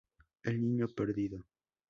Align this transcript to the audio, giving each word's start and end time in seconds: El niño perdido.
El 0.41 0.59
niño 0.59 0.87
perdido. 0.95 1.45